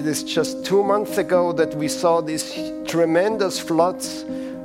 [0.00, 2.54] It is just two months ago that we saw these
[2.86, 4.24] tremendous floods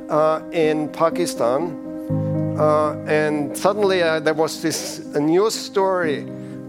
[0.09, 2.55] uh, in Pakistan.
[2.57, 6.21] Uh, and suddenly uh, there was this news story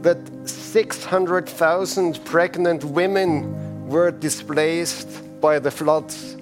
[0.02, 6.36] that 600,000 pregnant women were displaced by the floods.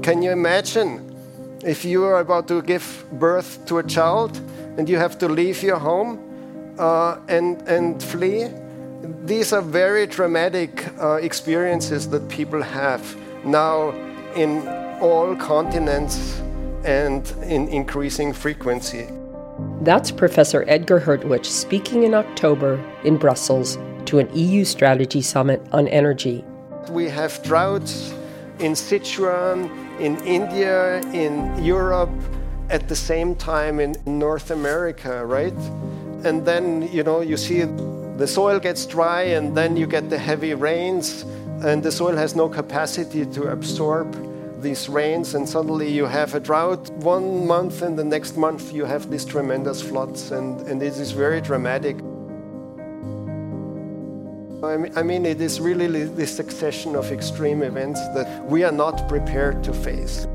[0.00, 1.14] Can you imagine
[1.62, 4.40] if you are about to give birth to a child
[4.78, 6.18] and you have to leave your home
[6.78, 8.48] uh, and, and flee?
[9.26, 13.02] These are very dramatic uh, experiences that people have
[13.44, 13.90] now
[14.36, 14.68] in
[15.00, 16.40] all continents
[16.84, 19.08] and in increasing frequency.
[19.80, 25.88] That's Professor Edgar Hertwich speaking in October in Brussels to an EU strategy summit on
[25.88, 26.44] energy.
[26.90, 28.14] We have droughts
[28.60, 29.68] in Sichuan,
[29.98, 32.14] in India, in Europe,
[32.70, 35.58] at the same time in North America, right?
[36.22, 37.64] And then, you know, you see
[38.16, 41.22] the soil gets dry and then you get the heavy rains
[41.62, 44.16] and the soil has no capacity to absorb
[44.62, 48.84] these rains and suddenly you have a drought one month and the next month you
[48.84, 51.96] have these tremendous floods and, and it is very dramatic.
[54.62, 59.62] I mean, it is really this succession of extreme events that we are not prepared
[59.64, 60.26] to face.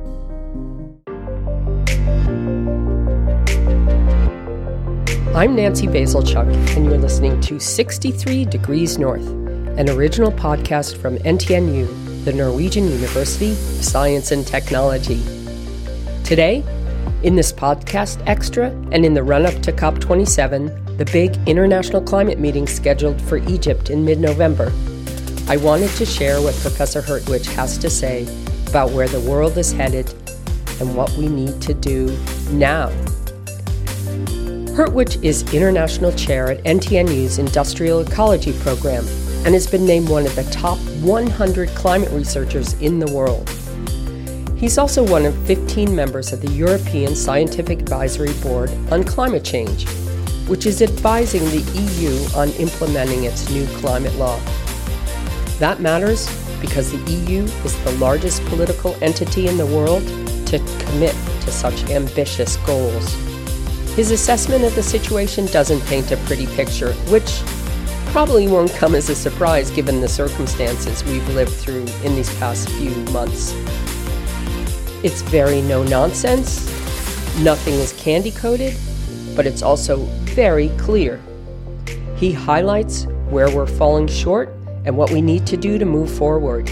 [5.34, 12.26] I'm Nancy Bazilchuk, and you're listening to 63 Degrees North, an original podcast from NTNU,
[12.26, 15.24] the Norwegian University of Science and Technology.
[16.26, 16.66] Today,
[17.24, 22.38] in this podcast extra and in the run up to COP27, the big international climate
[22.38, 24.70] meeting scheduled for Egypt in mid November,
[25.48, 28.28] I wanted to share what Professor Hertwich has to say
[28.68, 30.14] about where the world is headed
[30.82, 32.08] and what we need to do
[32.52, 32.92] now.
[34.76, 39.06] Hertwich is International Chair at NTNU's Industrial Ecology Program
[39.46, 43.50] and has been named one of the top 100 climate researchers in the world.
[44.58, 49.86] He's also one of 15 members of the European Scientific Advisory Board on Climate Change
[50.52, 54.38] which is advising the EU on implementing its new climate law.
[55.60, 56.28] That matters
[56.60, 60.06] because the EU is the largest political entity in the world
[60.48, 63.31] to commit to such ambitious goals.
[63.96, 67.42] His assessment of the situation doesn't paint a pretty picture, which
[68.12, 72.70] probably won't come as a surprise given the circumstances we've lived through in these past
[72.70, 73.54] few months.
[75.04, 76.66] It's very no nonsense,
[77.40, 78.78] nothing is candy coated,
[79.36, 79.98] but it's also
[80.36, 81.22] very clear.
[82.16, 84.50] He highlights where we're falling short
[84.86, 86.70] and what we need to do to move forward.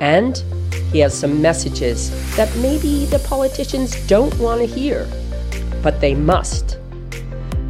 [0.00, 0.36] And
[0.92, 5.08] he has some messages that maybe the politicians don't want to hear,
[5.86, 6.78] but they must.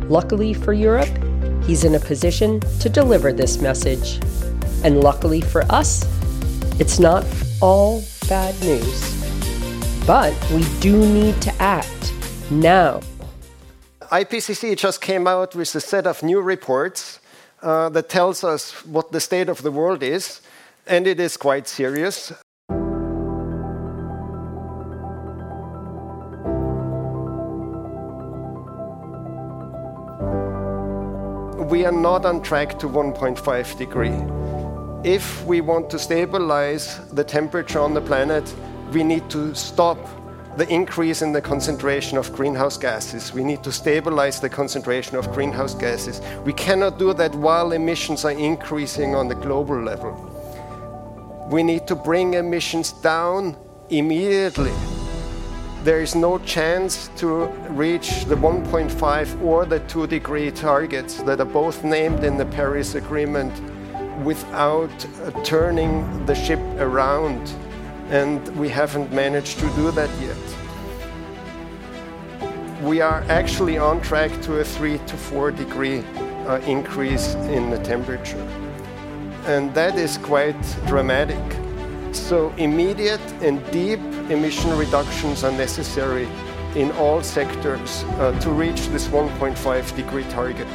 [0.08, 1.14] Luckily for Europe,
[1.66, 4.18] he's in a position to deliver this message.
[4.82, 5.90] And luckily for us,
[6.80, 7.26] it's not
[7.60, 8.98] all bad news.
[10.06, 12.14] But we do need to act
[12.50, 13.02] now.
[14.00, 17.20] IPCC just came out with a set of new reports
[17.60, 20.40] uh, that tells us what the state of the world is,
[20.86, 22.32] and it is quite serious.
[31.86, 34.18] We are not on track to 1.5 degree.
[35.08, 38.52] If we want to stabilize the temperature on the planet,
[38.90, 39.96] we need to stop
[40.56, 43.32] the increase in the concentration of greenhouse gases.
[43.32, 46.20] We need to stabilize the concentration of greenhouse gases.
[46.44, 50.12] We cannot do that while emissions are increasing on the global level.
[51.52, 53.56] We need to bring emissions down
[53.90, 54.72] immediately.
[55.86, 61.44] There is no chance to reach the 1.5 or the 2 degree targets that are
[61.44, 63.52] both named in the Paris Agreement
[64.24, 67.54] without uh, turning the ship around
[68.10, 70.44] and we haven't managed to do that yet.
[72.82, 76.02] We are actually on track to a 3 to 4 degree
[76.48, 78.44] uh, increase in the temperature.
[79.46, 81.44] And that is quite dramatic.
[82.12, 84.00] So, immediate and deep
[84.30, 86.28] emission reductions are necessary
[86.74, 90.66] in all sectors uh, to reach this 1.5 degree target.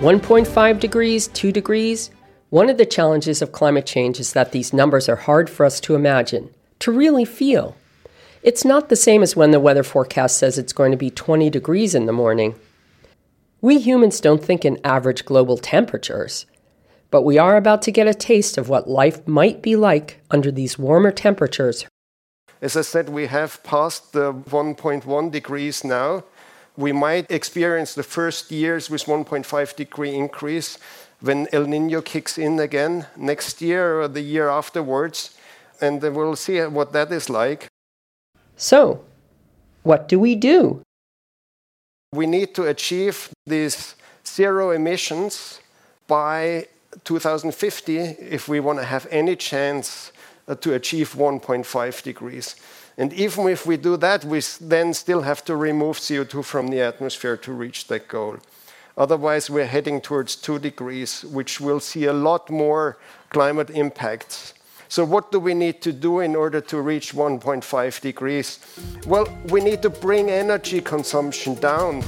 [0.00, 2.10] 1.5 degrees, 2 degrees,
[2.54, 5.80] one of the challenges of climate change is that these numbers are hard for us
[5.80, 7.74] to imagine, to really feel.
[8.44, 11.50] It's not the same as when the weather forecast says it's going to be 20
[11.50, 12.54] degrees in the morning.
[13.60, 16.46] We humans don't think in average global temperatures,
[17.10, 20.52] but we are about to get a taste of what life might be like under
[20.52, 21.86] these warmer temperatures.
[22.64, 26.24] As I said, we have passed the 1.1 degrees now.
[26.78, 30.78] We might experience the first years with 1.5 degree increase
[31.20, 35.36] when El Nino kicks in again next year or the year afterwards,
[35.78, 37.66] and we'll see what that is like.
[38.56, 39.04] So,
[39.82, 40.80] what do we do?
[42.14, 43.94] We need to achieve these
[44.26, 45.60] zero emissions
[46.06, 46.68] by
[47.04, 50.12] 2050 if we want to have any chance
[50.60, 52.56] to achieve 1.5 degrees.
[52.96, 56.80] And even if we do that, we then still have to remove CO2 from the
[56.80, 58.38] atmosphere to reach that goal.
[58.96, 62.96] Otherwise, we're heading towards 2 degrees, which will see a lot more
[63.30, 64.54] climate impacts.
[64.88, 68.60] So, what do we need to do in order to reach 1.5 degrees?
[69.06, 72.04] Well, we need to bring energy consumption down.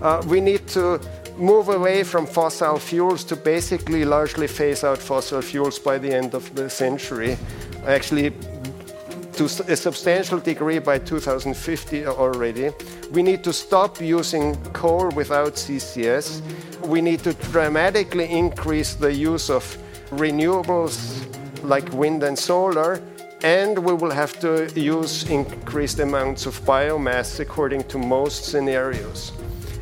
[0.00, 0.98] Uh, we need to
[1.36, 6.34] move away from fossil fuels to basically largely phase out fossil fuels by the end
[6.34, 7.36] of the century.
[7.86, 8.32] Actually,
[9.34, 12.70] to a substantial degree by 2050 already.
[13.12, 16.42] We need to stop using coal without CCS.
[16.86, 19.64] We need to dramatically increase the use of
[20.10, 21.24] renewables
[21.64, 23.00] like wind and solar.
[23.42, 29.32] And we will have to use increased amounts of biomass according to most scenarios.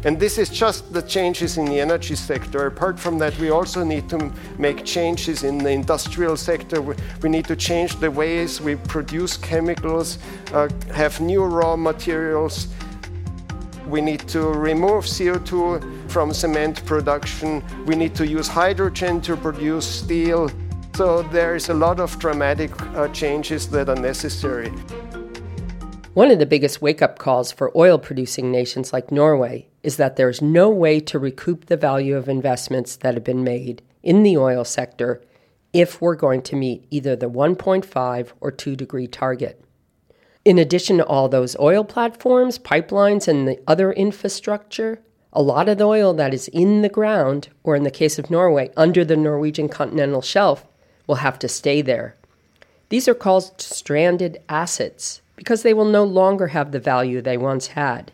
[0.05, 2.67] And this is just the changes in the energy sector.
[2.67, 6.81] Apart from that, we also need to make changes in the industrial sector.
[6.81, 10.19] We need to change the ways we produce chemicals,
[10.55, 12.69] uh, have new raw materials.
[13.87, 17.63] We need to remove CO2 from cement production.
[17.85, 20.51] We need to use hydrogen to produce steel.
[20.95, 24.73] So there is a lot of dramatic uh, changes that are necessary.
[26.13, 30.17] One of the biggest wake up calls for oil producing nations like Norway is that
[30.17, 34.25] there is no way to recoup the value of investments that have been made in
[34.25, 35.23] the oil sector
[35.73, 39.65] if we're going to meet either the 1.5 or 2 degree target.
[40.45, 45.01] In addition to all those oil platforms, pipelines, and the other infrastructure,
[45.33, 48.33] a lot of the oil that is in the ground, or in the case of
[48.33, 50.67] Norway, under the Norwegian continental shelf,
[51.07, 52.17] will have to stay there.
[52.89, 57.69] These are called stranded assets because they will no longer have the value they once
[57.69, 58.13] had.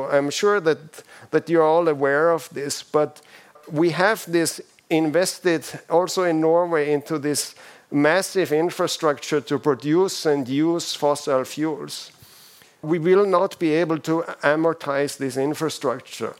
[0.00, 3.22] I'm sure that, that you're all aware of this, but
[3.70, 4.60] we have this
[4.90, 7.54] invested also in Norway into this
[7.92, 12.10] massive infrastructure to produce and use fossil fuels.
[12.82, 16.34] We will not be able to amortize this infrastructure.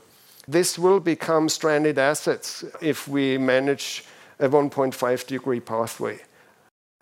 [0.49, 4.05] This will become stranded assets if we manage
[4.41, 6.19] a 1.5 degree pathway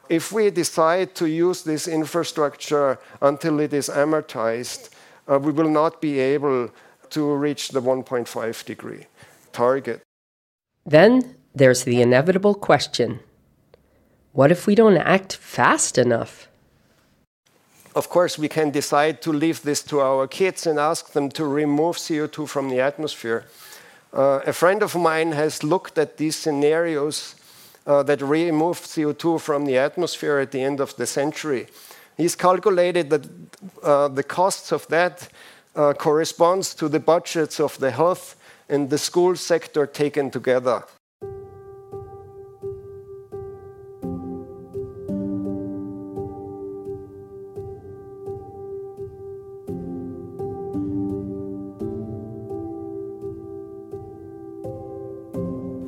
[0.08, 4.90] if we decide to use this infrastructure until it is amortized,
[5.28, 6.70] uh, we will not be able
[7.10, 9.06] to reach the 1.5 degree
[9.52, 10.02] target.
[10.84, 13.20] Then there's the inevitable question
[14.32, 16.48] what if we don't act fast enough?
[17.94, 21.44] Of course, we can decide to leave this to our kids and ask them to
[21.44, 23.44] remove CO2 from the atmosphere.
[24.14, 27.34] Uh, a friend of mine has looked at these scenarios
[27.86, 31.66] uh, that remove CO2 from the atmosphere at the end of the century.
[32.16, 33.26] He's calculated that
[33.82, 35.28] uh, the costs of that
[35.74, 38.36] uh, corresponds to the budgets of the health
[38.68, 40.84] and the school sector taken together.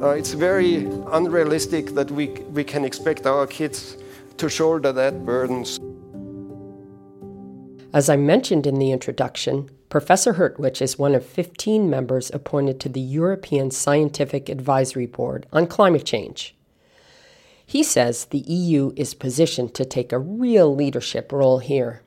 [0.04, 3.96] Uh, it's very unrealistic that we, we can expect our kids
[4.36, 5.64] to shoulder that burden.
[7.94, 12.90] As I mentioned in the introduction, Professor Hertwich is one of 15 members appointed to
[12.90, 16.54] the European Scientific Advisory Board on climate change.
[17.64, 22.02] He says the EU is positioned to take a real leadership role here.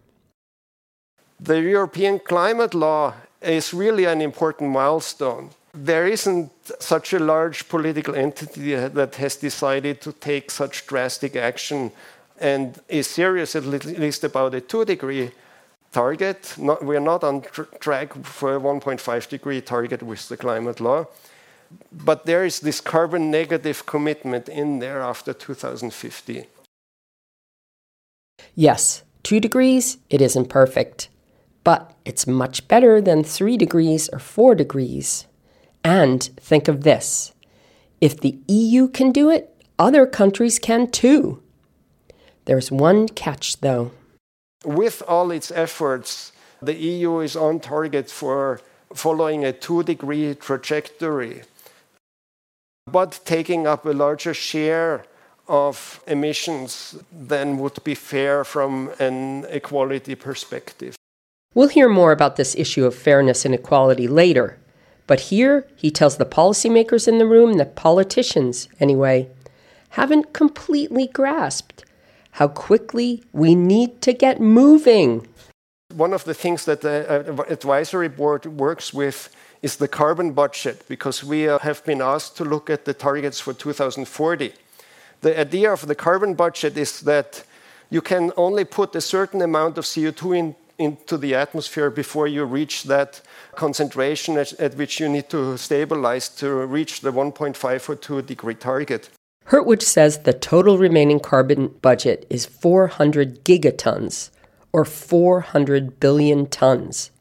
[1.40, 5.50] The European climate law is really an important milestone
[5.86, 11.92] there isn't such a large political entity that has decided to take such drastic action
[12.40, 15.32] and is serious at least about a two degree
[15.92, 16.54] target.
[16.58, 21.06] Not, we're not on tr track for a 1.5 degree target with the climate law.
[21.92, 26.46] But there is this carbon negative commitment in there after 2050.
[28.56, 31.10] Yes, two degrees, it isn't perfect.
[31.64, 35.28] But it's much better than three degrees or four degrees.
[35.88, 37.32] And think of this
[38.02, 41.42] if the EU can do it, other countries can too.
[42.44, 43.92] There's one catch, though.
[44.66, 48.60] With all its efforts, the EU is on target for
[48.94, 51.44] following a two degree trajectory,
[52.92, 55.06] but taking up a larger share
[55.48, 60.98] of emissions than would be fair from an equality perspective.
[61.56, 64.58] We'll hear more about this issue of fairness and equality later.
[65.08, 69.30] But here, he tells the policymakers in the room, that politicians anyway,
[69.90, 71.86] haven't completely grasped
[72.32, 75.28] how quickly we need to get moving.
[75.96, 80.86] One of the things that the uh, advisory board works with is the carbon budget,
[80.88, 84.54] because we uh, have been asked to look at the targets for 2040.
[85.22, 87.44] The idea of the carbon budget is that
[87.90, 92.46] you can only put a certain amount of CO2 in, into the atmosphere before you
[92.46, 93.22] reach that
[93.56, 98.56] concentration at, at which you need to stabilize to reach the 1.5 or 2 degree
[98.56, 99.10] target.
[99.46, 104.30] Hertwich says the total remaining carbon budget is 400 gigatons,
[104.74, 107.12] or 400 billion tons.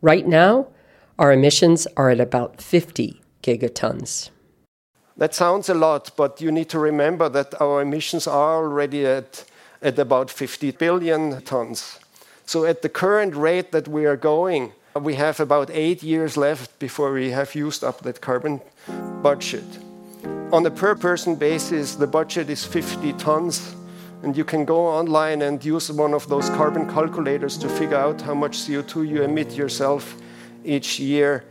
[0.00, 0.68] Right now,
[1.18, 4.30] our emissions are at about 50 gigatons.
[5.16, 9.44] That sounds a lot, but you need to remember that our emissions are already at,
[9.80, 12.00] at about 50 billion tons.
[12.46, 16.78] So, at the current rate that we are going, we have about eight years left
[16.78, 18.60] before we have used up that carbon
[19.22, 19.64] budget.
[20.52, 23.74] On a per person basis, the budget is 50 tons,
[24.22, 28.20] and you can go online and use one of those carbon calculators to figure out
[28.20, 30.14] how much CO2 you emit yourself
[30.64, 31.44] each year.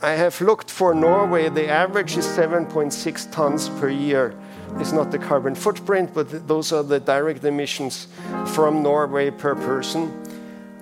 [0.00, 4.34] I have looked for Norway, the average is 7.6 tons per year.
[4.78, 8.08] It's not the carbon footprint, but those are the direct emissions
[8.46, 10.25] from Norway per person.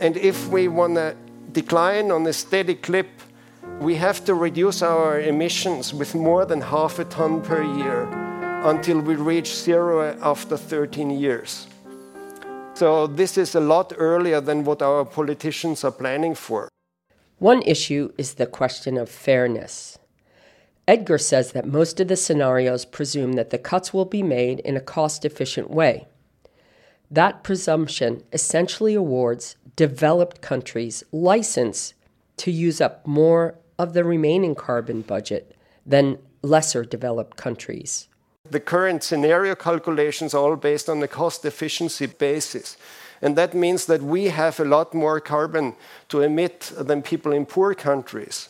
[0.00, 1.16] And if we want to
[1.52, 3.08] decline on a steady clip,
[3.80, 8.08] we have to reduce our emissions with more than half a ton per year
[8.64, 11.66] until we reach zero after 13 years.
[12.74, 16.68] So, this is a lot earlier than what our politicians are planning for.
[17.38, 19.98] One issue is the question of fairness.
[20.88, 24.76] Edgar says that most of the scenarios presume that the cuts will be made in
[24.76, 26.06] a cost efficient way.
[27.14, 31.94] That presumption essentially awards developed countries license
[32.38, 35.54] to use up more of the remaining carbon budget
[35.86, 38.08] than lesser developed countries.
[38.50, 42.76] The current scenario calculations are all based on the cost efficiency basis.
[43.22, 45.76] And that means that we have a lot more carbon
[46.08, 48.48] to emit than people in poor countries.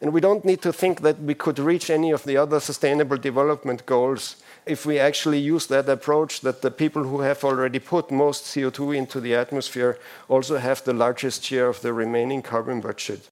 [0.00, 3.18] And we don't need to think that we could reach any of the other sustainable
[3.18, 4.36] development goals
[4.66, 8.96] if we actually use that approach that the people who have already put most CO2
[8.96, 9.98] into the atmosphere
[10.28, 13.28] also have the largest share of the remaining carbon budget.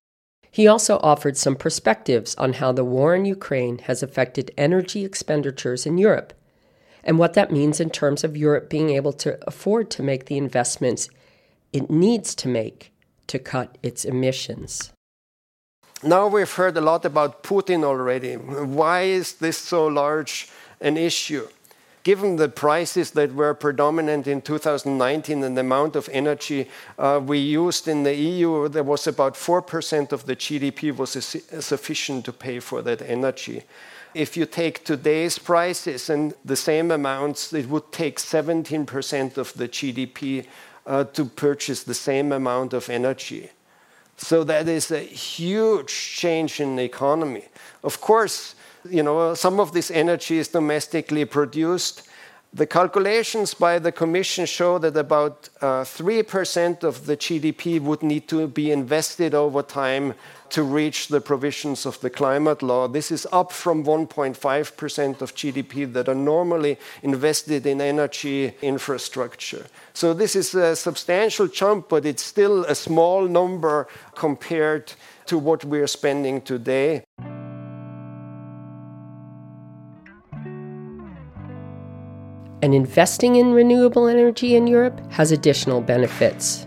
[0.50, 5.87] He also offered some perspectives on how the war in Ukraine has affected energy expenditures
[5.87, 6.32] in Europe
[7.04, 10.37] and what that means in terms of Europe being able to afford to make the
[10.37, 11.08] investments
[11.73, 12.92] it needs to make
[13.26, 14.92] to cut its emissions.
[16.02, 18.35] Now we've heard a lot about Putin already.
[18.35, 20.49] Why is this so large
[20.80, 21.49] an issue?
[22.04, 26.68] Given the prices that were predominant in 2019 and the amount of energy
[26.99, 32.25] uh, we used in the EU, there was about 4% of the GDP was sufficient
[32.25, 33.64] to pay for that energy.
[34.14, 39.68] If you take today's prices and the same amounts, it would take 17% of the
[39.68, 40.47] GDP
[40.87, 43.50] uh, to purchase the same amount of energy.
[44.16, 47.44] So that is a huge change in the economy.
[47.85, 48.54] Of course,
[48.88, 52.08] you know, some of this energy is domestically produced,
[52.54, 58.26] the calculations by the Commission show that about uh, 3% of the GDP would need
[58.28, 60.14] to be invested over time
[60.49, 62.88] to reach the provisions of the climate law.
[62.88, 69.66] This is up from 1.5% of GDP that are normally invested in energy infrastructure.
[69.92, 74.94] So, this is a substantial jump, but it's still a small number compared
[75.26, 77.04] to what we're spending today.
[82.62, 86.66] And investing in renewable energy in Europe has additional benefits.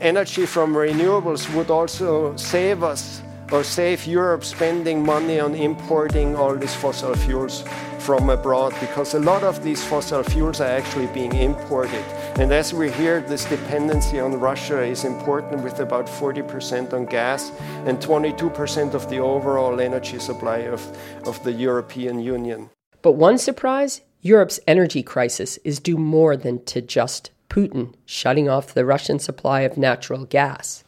[0.00, 3.22] Energy from renewables would also save us
[3.52, 7.64] or save Europe spending money on importing all these fossil fuels
[7.98, 12.04] from abroad because a lot of these fossil fuels are actually being imported.
[12.36, 17.52] And as we hear, this dependency on Russia is important with about 40% on gas
[17.86, 20.80] and 22% of the overall energy supply of,
[21.26, 22.70] of the European Union.
[23.02, 28.74] But one surprise Europe's energy crisis is due more than to just Putin shutting off
[28.74, 30.84] the Russian supply of natural gas.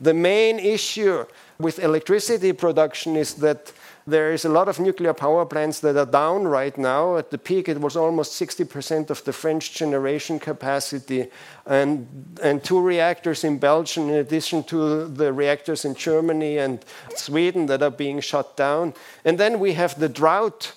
[0.00, 1.24] The main issue
[1.58, 3.72] with electricity production is that
[4.06, 7.16] there is a lot of nuclear power plants that are down right now.
[7.16, 11.28] At the peak, it was almost 60% of the French generation capacity,
[11.64, 12.06] and,
[12.42, 17.82] and two reactors in Belgium, in addition to the reactors in Germany and Sweden that
[17.82, 18.92] are being shut down.
[19.24, 20.72] And then we have the drought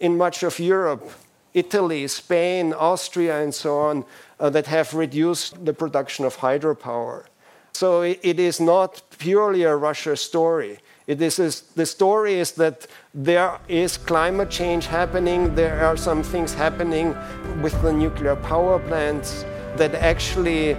[0.00, 1.08] in much of Europe,
[1.54, 4.04] Italy, Spain, Austria, and so on,
[4.38, 7.26] uh, that have reduced the production of hydropower.
[7.72, 10.80] So it is not purely a Russia story.
[11.06, 11.36] It is
[11.74, 15.54] the story is that there is climate change happening.
[15.54, 17.16] There are some things happening
[17.62, 19.44] with the nuclear power plants
[19.76, 20.76] that actually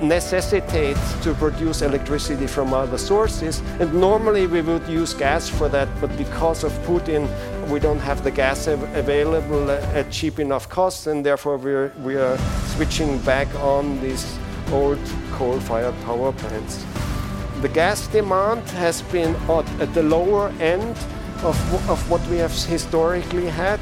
[0.00, 3.60] necessitate to produce electricity from other sources.
[3.80, 7.28] And normally we would use gas for that, but because of Putin,
[7.68, 12.16] we don't have the gas av available at cheap enough costs, and therefore we're, we
[12.16, 12.38] are
[12.74, 14.38] switching back on these
[14.72, 14.98] old
[15.32, 16.84] coal-fired power plants.
[17.62, 19.34] The gas demand has been
[19.80, 20.96] at the lower end
[21.42, 21.56] of,
[21.90, 23.80] of what we have historically had.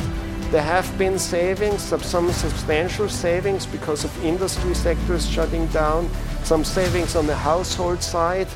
[0.51, 6.09] There have been savings, some substantial savings because of industry sectors shutting down,
[6.45, 8.49] some savings on the household side,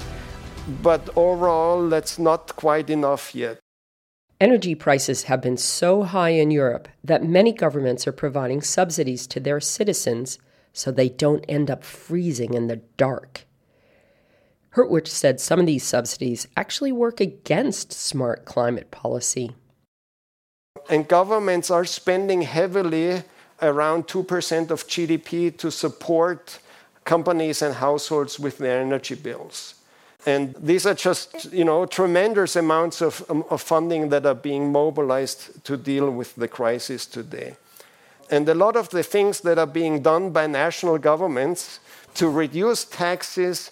[0.82, 3.58] but overall, that's not quite enough yet.
[4.40, 9.40] Energy prices have been so high in Europe that many governments are providing subsidies to
[9.40, 10.38] their citizens
[10.72, 13.46] so they don't end up freezing in the dark.
[14.70, 19.56] Hertwich said some of these subsidies actually work against smart climate policy.
[20.88, 23.24] And governments are spending heavily,
[23.60, 26.60] around 2% of GDP, to support
[27.04, 29.74] companies and households with their energy bills.
[30.28, 34.70] And these are just, you know, tremendous amounts of, um, of funding that are being
[34.70, 37.56] mobilized to deal with the crisis today.
[38.30, 41.80] And a lot of the things that are being done by national governments
[42.16, 43.70] to reduce taxes,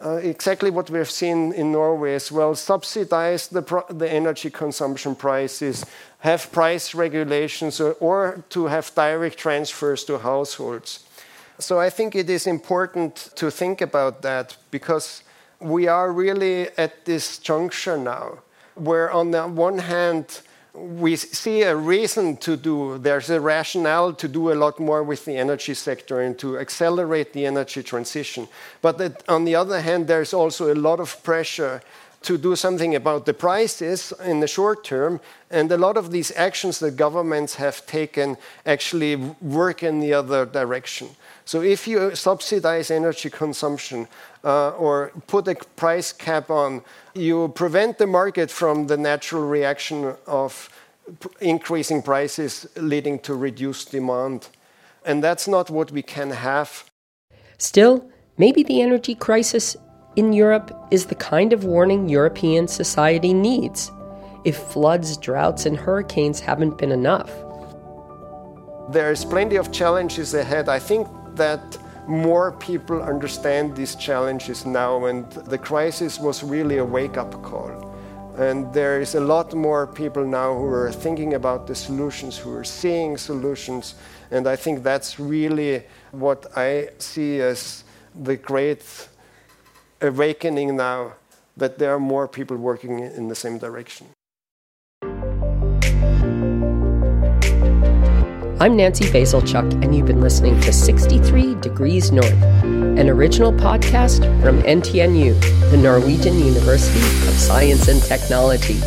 [0.00, 5.84] uh, exactly what we've seen in Norway as well, subsidize the, the energy consumption prices,
[6.20, 11.04] have price regulations, or, or to have direct transfers to households.
[11.58, 15.24] So I think it is important to think about that because
[15.60, 18.38] we are really at this juncture now
[18.74, 20.40] where, on the one hand,
[20.74, 25.24] we see a reason to do, there's a rationale to do a lot more with
[25.24, 28.46] the energy sector and to accelerate the energy transition.
[28.82, 31.80] But that, on the other hand, there's also a lot of pressure
[32.22, 35.20] to do something about the prices in the short term.
[35.50, 38.36] And a lot of these actions that governments have taken
[38.66, 41.08] actually work in the other direction.
[41.46, 44.08] So if you subsidize energy consumption
[44.42, 46.82] uh, or put a price cap on,
[47.14, 50.68] you prevent the market from the natural reaction of
[51.40, 54.48] increasing prices leading to reduced demand.
[55.04, 56.84] And that's not what we can have.
[57.58, 58.04] Still,
[58.38, 59.76] maybe the energy crisis
[60.16, 63.92] in Europe is the kind of warning European society needs
[64.44, 67.30] if floods, droughts, and hurricanes haven't been enough.
[68.90, 70.68] There's plenty of challenges ahead.
[70.68, 76.84] I think that more people understand these challenges now, and the crisis was really a
[76.84, 77.94] wake up call.
[78.38, 82.54] And there is a lot more people now who are thinking about the solutions, who
[82.54, 83.94] are seeing solutions.
[84.30, 89.08] And I think that's really what I see as the great
[90.02, 91.14] awakening now
[91.56, 94.06] that there are more people working in the same direction.
[98.66, 104.60] I'm Nancy Bazilchuk, and you've been listening to 63 Degrees North, an original podcast from
[104.62, 108.80] NTNU, the Norwegian University of Science and Technology.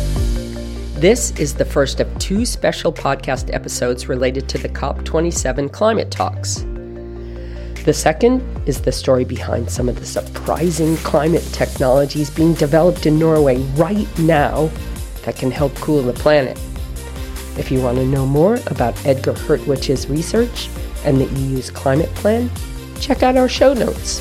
[1.00, 6.56] This is the first of two special podcast episodes related to the COP27 climate talks.
[7.86, 13.18] The second is the story behind some of the surprising climate technologies being developed in
[13.18, 14.66] Norway right now
[15.22, 16.60] that can help cool the planet.
[17.58, 20.68] If you want to know more about Edgar Hertwich's research
[21.04, 22.50] and the EU's climate plan,
[23.00, 24.20] check out our show notes.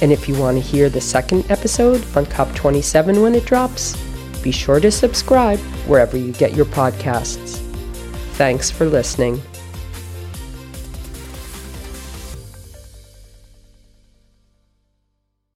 [0.00, 3.96] And if you want to hear the second episode on COP27 when it drops,
[4.42, 7.58] be sure to subscribe wherever you get your podcasts.
[8.34, 9.42] Thanks for listening.